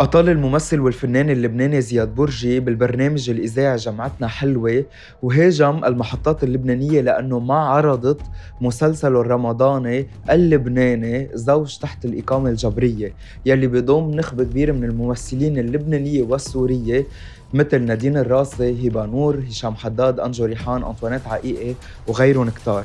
أطال 0.00 0.28
الممثل 0.28 0.80
والفنان 0.80 1.30
اللبناني 1.30 1.80
زياد 1.80 2.14
برجي 2.14 2.60
بالبرنامج 2.60 3.30
الإذاعي 3.30 3.76
جمعتنا 3.76 4.28
حلوة 4.28 4.84
وهاجم 5.22 5.84
المحطات 5.84 6.44
اللبنانية 6.44 7.00
لأنه 7.00 7.38
ما 7.38 7.54
عرضت 7.54 8.20
مسلسله 8.60 9.20
الرمضاني 9.20 10.06
اللبناني 10.30 11.28
زوج 11.34 11.78
تحت 11.78 12.04
الإقامة 12.04 12.50
الجبرية 12.50 13.14
يلي 13.46 13.66
بيضم 13.66 14.10
نخبة 14.10 14.44
كبيرة 14.44 14.72
من 14.72 14.84
الممثلين 14.84 15.58
اللبنانية 15.58 16.22
والسورية 16.22 17.06
مثل 17.54 17.82
نادين 17.82 18.16
الراسي، 18.16 18.88
هبة 18.88 19.06
نور، 19.06 19.38
هشام 19.48 19.74
حداد، 19.74 20.20
أنجو 20.20 20.44
ريحان، 20.44 20.82
أنطوانيت 20.84 21.26
عقيقي 21.26 21.74
وغيرهم 22.06 22.50
كتار. 22.50 22.84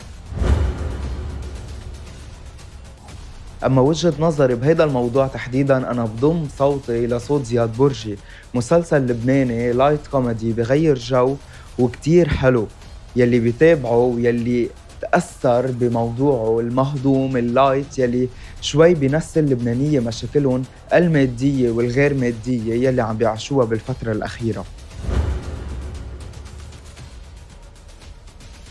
أما 3.64 3.82
وجهة 3.82 4.14
نظري 4.20 4.56
بهيدا 4.56 4.84
الموضوع 4.84 5.28
تحديدا 5.28 5.92
أنا 5.92 6.06
بضم 6.06 6.48
صوتي 6.58 7.08
لصوت 7.08 7.46
زياد 7.46 7.78
برجي. 7.78 8.18
مسلسل 8.54 8.98
لبناني 8.98 9.74
light 9.74 10.08
comedy 10.12 10.54
بغير 10.54 10.98
جو 10.98 11.36
وكتير 11.80 12.30
حلو. 12.30 12.68
يلي 13.16 13.40
بيتابعه 13.40 13.98
ويلي 13.98 14.70
تأثر 15.02 15.72
بموضوعه 15.72 16.60
المهضوم 16.60 17.38
ال 17.38 17.48
light 17.48 18.00
يلي 18.00 18.30
شوي 18.62 18.94
بينسي 18.94 19.40
اللبنانية 19.40 20.00
مشاكلهم 20.00 20.64
المادية 20.94 21.72
والغير 21.72 22.14
مادية 22.14 22.88
يلي 22.88 23.02
عم 23.02 23.18
بيعيشوها 23.18 23.66
بالفترة 23.66 24.12
الأخيرة. 24.12 24.66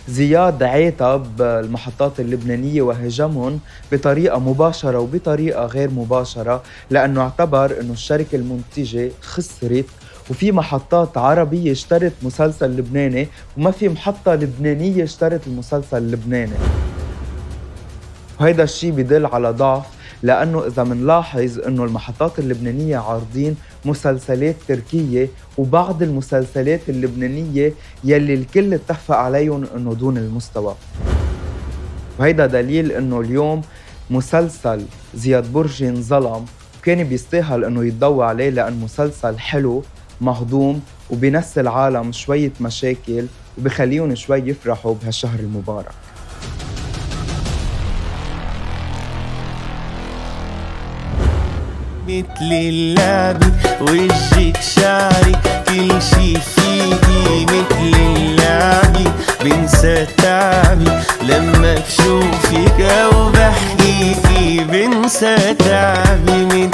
زياد 0.09 0.63
عاتب 0.63 1.43
المحطات 1.43 2.21
اللبنانية 2.21 2.83
وهجمهم 2.83 3.61
بطريقة 3.93 4.39
مباشرة 4.39 4.99
وبطريقة 4.99 5.67
غير 5.67 5.91
مباشرة 5.91 6.63
لأنه 6.91 7.21
اعتبر 7.21 7.81
أنه 7.81 7.93
الشركة 7.93 8.37
المنتجة 8.37 9.11
خسرت. 9.23 9.87
وفي 10.31 10.53
محطات 10.53 11.19
عربية 11.19 11.73
اشترت 11.73 12.13
مسلسل 12.23 12.71
لبناني 12.71 13.29
وما 13.57 13.71
في 13.71 13.89
محطة 13.89 14.35
لبنانية 14.35 15.05
اشترت 15.05 15.47
المسلسل 15.47 15.99
اللبناني. 15.99 16.57
وهيدا 18.41 18.63
الشيء 18.63 18.91
بدل 18.93 19.27
على 19.27 19.51
ضعف 19.51 19.85
لأنه 20.25 20.67
إذا 20.67 20.85
منلاحظ 20.85 21.59
أنه 21.59 21.85
المحطات 21.85 22.39
اللبنانية 22.39 22.97
عارضين 22.97 23.57
مسلسلات 23.85 24.57
تركية 24.69 25.29
وبعض 25.59 26.03
المسلسلات 26.03 26.81
اللبنانية 26.89 27.73
يلي 28.05 28.35
الكل 28.35 28.75
اتفق 28.75 29.17
عليهم 29.17 29.67
أنه 29.77 29.95
دون 29.95 30.19
المستوى. 30.19 30.75
وهيدا 32.19 32.47
دليل 32.47 32.93
أنه 32.93 33.21
اليوم 33.21 33.63
مسلسل 34.11 34.83
زياد 35.15 35.53
برجي 35.53 35.89
انظلم 35.89 36.45
وكان 36.81 37.05
بيستاهل 37.05 37.65
أنه 37.65 37.85
يتضوى 37.85 38.27
عليه 38.27 38.51
لأن 38.51 38.81
مسلسل 38.81 39.39
حلو 39.39 39.83
مهضوم 40.21 40.81
وبينسي 41.11 41.61
العالم 41.61 42.13
شوية 42.13 42.53
مشاكل 42.61 43.27
وبخليهم 43.59 44.15
شوي 44.15 44.39
يفرحوا 44.39 44.95
بهالشهر 45.03 45.39
المبارك. 45.39 45.95
مثل 52.09 52.53
اللعبة 52.53 53.47
وجهك 53.81 54.57
شعري 54.77 55.33
كل 55.69 55.89
شي 56.03 56.35
فيكي 56.41 57.45
مثل 57.45 57.97
اللعبة 57.97 59.13
بنسى 59.45 60.07
تعبي 60.17 60.91
لما 61.23 61.75
بشوفك 61.75 62.81
أو 62.81 63.31
بحكيكي 63.31 64.65
بنسى 64.65 65.37
تعبي 65.55 66.45
مثل 66.47 66.74